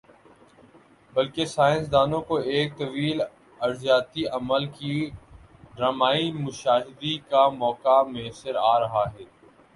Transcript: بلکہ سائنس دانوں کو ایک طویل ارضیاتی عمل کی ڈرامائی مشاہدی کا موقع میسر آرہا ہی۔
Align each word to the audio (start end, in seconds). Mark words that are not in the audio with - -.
بلکہ 1.13 1.45
سائنس 1.45 1.91
دانوں 1.91 2.21
کو 2.21 2.35
ایک 2.51 2.77
طویل 2.77 3.21
ارضیاتی 3.61 4.25
عمل 4.29 4.65
کی 4.69 4.95
ڈرامائی 5.75 6.31
مشاہدی 6.39 7.17
کا 7.29 7.47
موقع 7.61 8.01
میسر 8.11 8.55
آرہا 8.65 9.03
ہی۔ 9.15 9.25